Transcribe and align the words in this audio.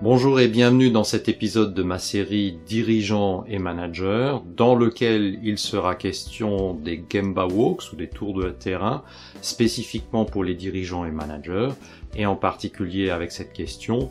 Bonjour 0.00 0.38
et 0.38 0.46
bienvenue 0.46 0.92
dans 0.92 1.02
cet 1.02 1.28
épisode 1.28 1.74
de 1.74 1.82
ma 1.82 1.98
série 1.98 2.56
Dirigeants 2.66 3.44
et 3.48 3.58
managers, 3.58 4.36
dans 4.56 4.76
lequel 4.76 5.40
il 5.42 5.58
sera 5.58 5.96
question 5.96 6.74
des 6.74 7.04
Gemba 7.12 7.46
Walks 7.46 7.92
ou 7.92 7.96
des 7.96 8.08
tours 8.08 8.32
de 8.32 8.50
terrain, 8.50 9.02
spécifiquement 9.40 10.24
pour 10.24 10.44
les 10.44 10.54
dirigeants 10.54 11.04
et 11.04 11.10
managers, 11.10 11.70
et 12.14 12.26
en 12.26 12.36
particulier 12.36 13.10
avec 13.10 13.32
cette 13.32 13.52
question, 13.52 14.08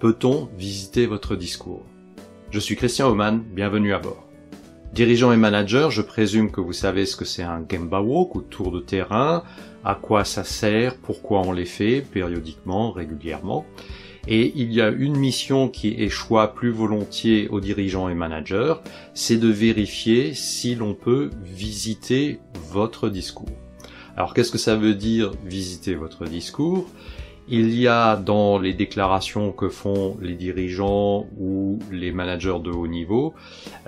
peut-on 0.00 0.48
visiter 0.58 1.06
votre 1.06 1.36
discours? 1.36 1.84
Je 2.50 2.58
suis 2.58 2.74
Christian 2.74 3.08
Oman, 3.08 3.40
bienvenue 3.40 3.94
à 3.94 4.00
bord. 4.00 4.26
Dirigeants 4.92 5.30
et 5.30 5.36
managers, 5.36 5.88
je 5.90 6.02
présume 6.02 6.50
que 6.50 6.60
vous 6.60 6.72
savez 6.72 7.06
ce 7.06 7.14
que 7.14 7.24
c'est 7.24 7.44
un 7.44 7.64
Gemba 7.70 8.00
Walk 8.00 8.34
ou 8.34 8.40
tour 8.40 8.72
de 8.72 8.80
terrain, 8.80 9.44
à 9.84 9.94
quoi 9.94 10.24
ça 10.24 10.42
sert, 10.42 10.96
pourquoi 10.96 11.42
on 11.42 11.52
les 11.52 11.64
fait 11.64 12.00
périodiquement, 12.00 12.90
régulièrement. 12.90 13.64
Et 14.30 14.52
il 14.56 14.74
y 14.74 14.82
a 14.82 14.90
une 14.90 15.16
mission 15.16 15.68
qui 15.68 15.88
échoua 15.88 16.54
plus 16.54 16.70
volontiers 16.70 17.48
aux 17.48 17.60
dirigeants 17.60 18.10
et 18.10 18.14
managers, 18.14 18.74
c'est 19.14 19.38
de 19.38 19.48
vérifier 19.48 20.34
si 20.34 20.74
l'on 20.74 20.92
peut 20.92 21.30
visiter 21.42 22.38
votre 22.70 23.08
discours. 23.08 23.48
Alors 24.18 24.34
qu'est-ce 24.34 24.52
que 24.52 24.58
ça 24.58 24.76
veut 24.76 24.94
dire 24.94 25.32
visiter 25.46 25.94
votre 25.94 26.26
discours? 26.26 26.86
Il 27.48 27.74
y 27.74 27.88
a 27.88 28.16
dans 28.16 28.58
les 28.58 28.74
déclarations 28.74 29.52
que 29.52 29.70
font 29.70 30.18
les 30.20 30.34
dirigeants 30.34 31.26
ou 31.38 31.78
les 31.90 32.12
managers 32.12 32.58
de 32.62 32.70
haut 32.70 32.86
niveau, 32.86 33.32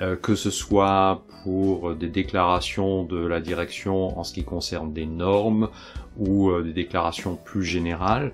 euh, 0.00 0.16
que 0.16 0.34
ce 0.34 0.50
soit 0.50 1.22
pour 1.44 1.94
des 1.94 2.08
déclarations 2.08 3.04
de 3.04 3.18
la 3.18 3.40
direction 3.40 4.18
en 4.18 4.24
ce 4.24 4.32
qui 4.32 4.44
concerne 4.44 4.94
des 4.94 5.04
normes 5.04 5.68
ou 6.16 6.48
euh, 6.48 6.62
des 6.62 6.72
déclarations 6.72 7.36
plus 7.36 7.62
générales, 7.62 8.32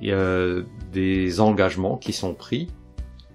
il 0.00 0.08
y 0.08 0.12
a 0.12 0.62
des 0.92 1.40
engagements 1.40 1.96
qui 1.96 2.12
sont 2.12 2.34
pris 2.34 2.68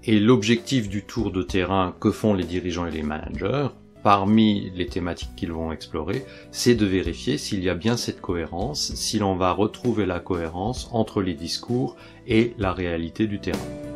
et 0.03 0.19
l'objectif 0.19 0.89
du 0.89 1.03
tour 1.03 1.31
de 1.31 1.43
terrain 1.43 1.95
que 1.99 2.11
font 2.11 2.33
les 2.33 2.43
dirigeants 2.43 2.87
et 2.87 2.91
les 2.91 3.03
managers, 3.03 3.67
parmi 4.03 4.71
les 4.75 4.87
thématiques 4.87 5.35
qu'ils 5.35 5.51
vont 5.51 5.71
explorer, 5.71 6.25
c'est 6.51 6.75
de 6.75 6.85
vérifier 6.85 7.37
s'il 7.37 7.63
y 7.63 7.69
a 7.69 7.75
bien 7.75 7.97
cette 7.97 8.21
cohérence, 8.21 8.93
si 8.95 9.19
l'on 9.19 9.35
va 9.35 9.51
retrouver 9.51 10.05
la 10.05 10.19
cohérence 10.19 10.89
entre 10.91 11.21
les 11.21 11.35
discours 11.35 11.95
et 12.27 12.53
la 12.57 12.73
réalité 12.73 13.27
du 13.27 13.39
terrain. 13.39 13.90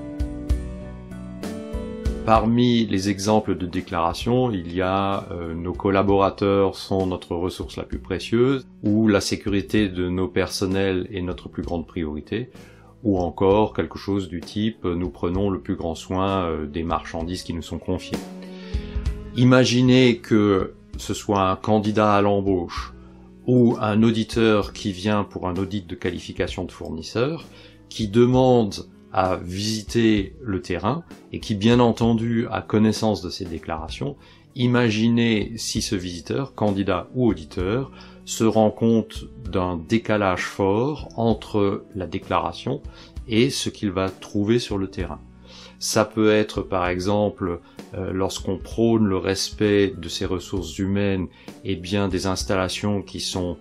Parmi 2.25 2.87
les 2.87 3.09
exemples 3.09 3.55
de 3.55 3.67
déclarations, 3.67 4.49
il 4.49 4.73
y 4.73 4.81
a 4.81 5.27
euh, 5.29 5.53
nos 5.53 5.73
collaborateurs 5.73 6.75
sont 6.75 7.05
notre 7.05 7.35
ressource 7.35 7.77
la 7.77 7.83
plus 7.83 7.99
précieuse, 7.99 8.65
ou 8.81 9.07
la 9.07 9.21
sécurité 9.21 9.89
de 9.89 10.09
nos 10.09 10.27
personnels 10.27 11.07
est 11.13 11.21
notre 11.21 11.49
plus 11.49 11.61
grande 11.61 11.85
priorité, 11.85 12.49
ou 13.03 13.19
encore 13.19 13.73
quelque 13.73 13.99
chose 13.99 14.27
du 14.27 14.41
type 14.41 14.85
nous 14.85 15.11
prenons 15.11 15.51
le 15.51 15.61
plus 15.61 15.75
grand 15.75 15.93
soin 15.93 16.45
euh, 16.45 16.65
des 16.65 16.81
marchandises 16.81 17.43
qui 17.43 17.53
nous 17.53 17.61
sont 17.61 17.77
confiées. 17.77 18.17
Imaginez 19.35 20.17
que 20.17 20.73
ce 20.97 21.13
soit 21.13 21.47
un 21.47 21.55
candidat 21.55 22.15
à 22.15 22.23
l'embauche 22.23 22.95
ou 23.45 23.77
un 23.79 24.01
auditeur 24.01 24.73
qui 24.73 24.91
vient 24.91 25.25
pour 25.25 25.47
un 25.47 25.57
audit 25.57 25.85
de 25.85 25.93
qualification 25.93 26.63
de 26.63 26.71
fournisseur, 26.71 27.45
qui 27.87 28.07
demande 28.07 28.87
à 29.17 29.37
visiter 29.37 30.35
le 30.41 30.61
terrain 30.61 31.05
et 31.31 31.39
qui 31.39 31.55
bien 31.55 31.79
entendu 31.79 32.47
a 32.51 32.61
connaissance 32.61 33.21
de 33.21 33.29
ces 33.29 33.45
déclarations, 33.45 34.17
imaginez 34.55 35.53
si 35.55 35.81
ce 35.81 35.95
visiteur, 35.95 36.53
candidat 36.53 37.07
ou 37.15 37.25
auditeur, 37.25 37.93
se 38.25 38.43
rend 38.43 38.71
compte 38.71 39.23
d'un 39.49 39.77
décalage 39.77 40.43
fort 40.43 41.07
entre 41.15 41.85
la 41.95 42.07
déclaration 42.07 42.81
et 43.29 43.49
ce 43.49 43.69
qu'il 43.69 43.91
va 43.91 44.09
trouver 44.09 44.59
sur 44.59 44.77
le 44.77 44.89
terrain. 44.89 45.21
Ça 45.79 46.03
peut 46.03 46.33
être 46.33 46.61
par 46.61 46.89
exemple 46.89 47.61
euh, 47.93 48.11
lorsqu'on 48.11 48.57
prône 48.57 49.05
le 49.05 49.17
respect 49.17 49.93
de 49.97 50.09
ces 50.09 50.25
ressources 50.25 50.77
humaines 50.77 51.27
et 51.63 51.77
bien 51.77 52.09
des 52.09 52.27
installations 52.27 53.01
qui 53.01 53.21
sont 53.21 53.55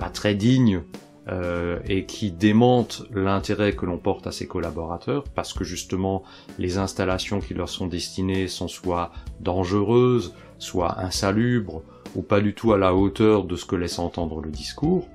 pas 0.00 0.10
très 0.10 0.34
dignes 0.34 0.82
euh, 1.30 1.78
et 1.86 2.06
qui 2.06 2.32
démentent 2.32 3.02
l'intérêt 3.12 3.74
que 3.74 3.86
l'on 3.86 3.98
porte 3.98 4.26
à 4.26 4.32
ses 4.32 4.46
collaborateurs, 4.46 5.24
parce 5.34 5.52
que 5.52 5.64
justement 5.64 6.24
les 6.58 6.78
installations 6.78 7.40
qui 7.40 7.54
leur 7.54 7.68
sont 7.68 7.86
destinées 7.86 8.48
sont 8.48 8.68
soit 8.68 9.12
dangereuses, 9.40 10.34
soit 10.58 10.98
insalubres, 10.98 11.82
ou 12.16 12.22
pas 12.22 12.40
du 12.40 12.54
tout 12.54 12.72
à 12.72 12.78
la 12.78 12.94
hauteur 12.94 13.44
de 13.44 13.54
ce 13.54 13.64
que 13.64 13.76
laisse 13.76 13.98
entendre 13.98 14.40
le 14.40 14.50
discours. 14.50 15.06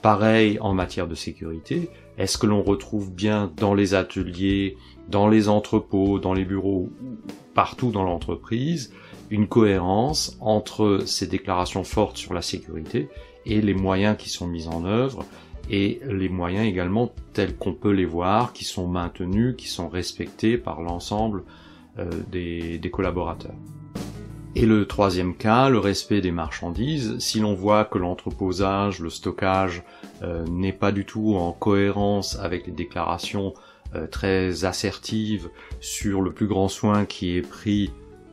Pareil 0.00 0.58
en 0.60 0.74
matière 0.74 1.06
de 1.06 1.14
sécurité, 1.14 1.90
est-ce 2.18 2.38
que 2.38 2.46
l'on 2.46 2.62
retrouve 2.62 3.12
bien 3.12 3.52
dans 3.56 3.74
les 3.74 3.94
ateliers, 3.94 4.76
dans 5.08 5.28
les 5.28 5.48
entrepôts, 5.48 6.18
dans 6.18 6.34
les 6.34 6.44
bureaux, 6.44 6.90
partout 7.54 7.90
dans 7.90 8.04
l'entreprise, 8.04 8.92
une 9.30 9.48
cohérence 9.48 10.36
entre 10.40 11.00
ces 11.06 11.26
déclarations 11.26 11.84
fortes 11.84 12.16
sur 12.16 12.34
la 12.34 12.42
sécurité 12.42 13.08
et 13.46 13.60
les 13.60 13.74
moyens 13.74 14.16
qui 14.18 14.28
sont 14.28 14.46
mis 14.46 14.68
en 14.68 14.84
œuvre 14.84 15.24
et 15.70 16.00
les 16.06 16.28
moyens 16.28 16.66
également 16.66 17.12
tels 17.32 17.56
qu'on 17.56 17.72
peut 17.72 17.92
les 17.92 18.04
voir, 18.04 18.52
qui 18.52 18.64
sont 18.64 18.88
maintenus, 18.88 19.54
qui 19.56 19.68
sont 19.68 19.88
respectés 19.88 20.58
par 20.58 20.82
l'ensemble 20.82 21.44
euh, 21.98 22.10
des, 22.30 22.90
collaborateurs? 22.90 23.54
Et 24.54 24.66
le 24.66 24.86
troisième 24.86 25.34
cas, 25.34 25.70
le 25.70 25.78
respect 25.78 26.20
des 26.20 26.30
marchandises. 26.30 27.18
Si 27.18 27.40
l'on 27.40 27.54
voit 27.54 27.86
que 27.86 27.98
l'entreposage, 27.98 29.00
le 29.00 29.08
stockage 29.08 29.82
euh, 30.22 30.44
n'est 30.46 30.74
pas 30.74 30.92
du 30.92 31.06
tout 31.06 31.36
en 31.36 31.52
cohérence 31.52 32.38
avec 32.38 32.66
les 32.66 32.72
déclarations 32.72 33.54
euh, 33.94 34.06
très 34.06 34.64
assertives 34.64 35.48
sur 35.80 36.20
le 36.20 36.32
plus 36.32 36.46
grand 36.46 36.68
soin 36.68 37.06
qui 37.06 37.36
est 37.36 37.42
pris 37.42 37.90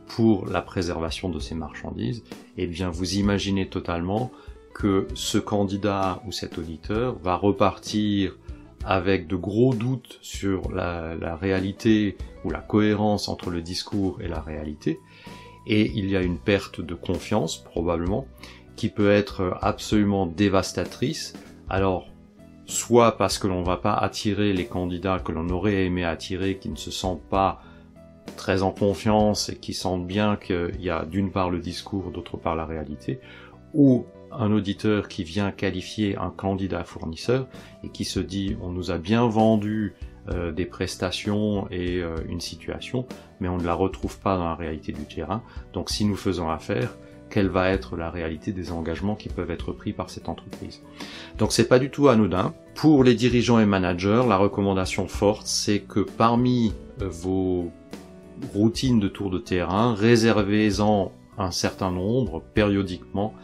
pour 0.08 0.46
la 0.46 0.60
préservation 0.60 1.28
de 1.28 1.38
ces 1.38 1.54
marchandises, 1.54 2.24
eh 2.56 2.66
bien 2.66 2.90
vous 2.90 3.14
imaginez 3.14 3.68
totalement 3.68 4.32
que 4.74 5.06
ce 5.14 5.38
candidat 5.38 6.22
ou 6.26 6.32
cet 6.32 6.58
auditeur 6.58 7.16
va 7.22 7.36
repartir 7.36 8.36
avec 8.84 9.26
de 9.26 9.36
gros 9.36 9.74
doutes 9.74 10.18
sur 10.22 10.72
la, 10.72 11.36
réalité 11.36 12.16
ou 12.44 12.50
la 12.50 12.60
cohérence 12.60 13.28
entre 13.28 13.50
le 13.50 13.60
discours 13.60 14.20
et 14.20 14.28
la 14.28 14.40
réalité, 14.40 14.98
et 15.66 15.90
il 15.94 16.10
y 16.10 16.16
a 16.16 16.22
une 16.22 16.38
perte 16.38 16.80
de 16.80 16.94
confiance 16.94 17.58
probablement 17.58 18.26
qui 18.76 18.88
peut 18.88 19.10
être 19.10 19.58
absolument 19.60 20.26
dévastatrice. 20.26 21.34
Alors, 21.68 22.08
soit 22.66 23.18
parce 23.18 23.38
que 23.38 23.46
l'on 23.46 23.62
va 23.62 23.76
pas 23.76 23.94
attirer 23.94 24.52
les 24.52 24.66
candidats 24.66 25.18
que 25.18 25.32
l'on 25.32 25.48
aurait 25.50 25.84
aimé 25.84 26.04
attirer, 26.04 26.56
qui 26.58 26.70
ne 26.70 26.76
se 26.76 26.90
sentent 26.90 27.28
pas 27.28 27.60
très 28.36 28.62
en 28.62 28.70
confiance 28.70 29.48
et 29.48 29.56
qui 29.56 29.74
sentent 29.74 30.06
bien 30.06 30.36
qu'il 30.36 30.80
y 30.80 30.88
a 30.88 31.04
d'une 31.04 31.30
part 31.30 31.50
le 31.50 31.58
discours, 31.58 32.10
d'autre 32.10 32.36
part 32.36 32.56
la 32.56 32.64
réalité, 32.64 33.20
ou 33.74 34.06
un 34.32 34.52
auditeur 34.52 35.08
qui 35.08 35.24
vient 35.24 35.50
qualifier 35.50 36.16
un 36.16 36.30
candidat 36.30 36.84
fournisseur 36.84 37.48
et 37.82 37.88
qui 37.88 38.04
se 38.04 38.20
dit 38.20 38.56
on 38.62 38.70
nous 38.70 38.90
a 38.90 38.98
bien 38.98 39.26
vendu 39.26 39.94
euh, 40.28 40.52
des 40.52 40.66
prestations 40.66 41.66
et 41.70 41.98
euh, 41.98 42.16
une 42.28 42.40
situation, 42.40 43.06
mais 43.40 43.48
on 43.48 43.56
ne 43.56 43.64
la 43.64 43.74
retrouve 43.74 44.18
pas 44.18 44.36
dans 44.36 44.44
la 44.44 44.54
réalité 44.54 44.92
du 44.92 45.04
terrain. 45.04 45.42
Donc 45.72 45.90
si 45.90 46.04
nous 46.04 46.16
faisons 46.16 46.50
affaire, 46.50 46.96
quelle 47.30 47.48
va 47.48 47.70
être 47.70 47.96
la 47.96 48.10
réalité 48.10 48.52
des 48.52 48.72
engagements 48.72 49.14
qui 49.14 49.28
peuvent 49.28 49.50
être 49.50 49.72
pris 49.72 49.92
par 49.92 50.10
cette 50.10 50.28
entreprise? 50.28 50.82
Donc 51.38 51.52
c'est 51.52 51.68
pas 51.68 51.78
du 51.78 51.90
tout 51.90 52.08
anodin. 52.08 52.52
Pour 52.74 53.02
les 53.02 53.14
dirigeants 53.14 53.60
et 53.60 53.66
managers, 53.66 54.24
la 54.28 54.36
recommandation 54.36 55.06
forte, 55.08 55.46
c'est 55.46 55.80
que 55.80 56.00
parmi 56.00 56.74
euh, 57.00 57.08
vos 57.08 57.70
routines 58.52 59.00
de 59.00 59.08
tour 59.08 59.30
de 59.30 59.38
terrain, 59.38 59.94
réservez-en 59.94 61.12
un 61.38 61.50
certain 61.50 61.90
nombre 61.90 62.42
périodiquement 62.54 63.34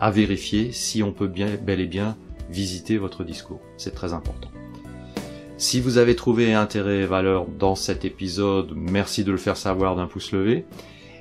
à 0.00 0.10
vérifier 0.10 0.72
si 0.72 1.02
on 1.02 1.12
peut 1.12 1.28
bien, 1.28 1.48
bel 1.60 1.80
et 1.80 1.86
bien 1.86 2.16
visiter 2.50 2.98
votre 2.98 3.24
discours. 3.24 3.60
C'est 3.76 3.94
très 3.94 4.12
important. 4.12 4.48
Si 5.62 5.80
vous 5.80 5.96
avez 5.96 6.16
trouvé 6.16 6.54
intérêt 6.54 7.02
et 7.02 7.06
valeur 7.06 7.46
dans 7.46 7.76
cet 7.76 8.04
épisode, 8.04 8.72
merci 8.74 9.22
de 9.22 9.30
le 9.30 9.38
faire 9.38 9.56
savoir 9.56 9.94
d'un 9.94 10.08
pouce 10.08 10.32
levé. 10.32 10.66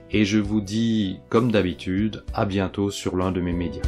Et 0.10 0.26
je 0.26 0.40
vous 0.40 0.62
dis, 0.62 1.20
comme 1.30 1.52
d'habitude, 1.52 2.24
à 2.34 2.46
bientôt 2.46 2.90
sur 2.90 3.16
l'un 3.16 3.32
de 3.32 3.40
mes 3.40 3.54
médias. 3.54 3.84